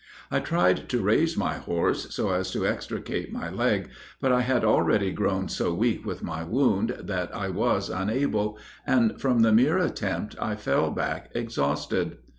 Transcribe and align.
I 0.31 0.39
tried 0.39 0.89
to 0.89 0.99
raise 1.03 1.37
my 1.37 1.59
horse 1.59 2.07
so 2.11 2.31
as 2.31 2.49
to 2.53 2.65
extricate 2.65 3.31
my 3.31 3.51
leg 3.51 3.89
but 4.19 4.31
I 4.31 4.41
had 4.41 4.65
already 4.65 5.11
grown 5.11 5.47
so 5.47 5.75
weak 5.75 6.03
with 6.07 6.23
my 6.23 6.43
wound 6.43 6.95
that 7.03 7.29
I 7.35 7.49
was 7.49 7.87
unable, 7.87 8.57
and 8.87 9.21
from 9.21 9.41
the 9.41 9.51
mere 9.51 9.77
attempt, 9.77 10.35
I 10.41 10.55
fell 10.55 10.89
back 10.89 11.29
exhausted. 11.35 12.17